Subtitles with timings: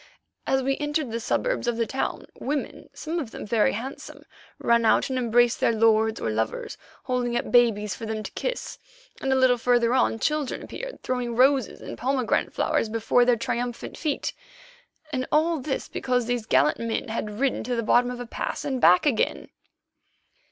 [0.47, 4.23] As we entered the suburbs of the town, women, some of them very handsome,
[4.57, 8.79] ran out and embraced their lords or lovers, holding up babies for them to kiss,
[9.21, 13.95] and a little farther on children appeared, throwing roses and pomegranate flowers before their triumphant
[13.95, 14.33] feet.
[15.13, 18.65] And all this because these gallant men had ridden to the bottom of a pass
[18.65, 19.49] and back again!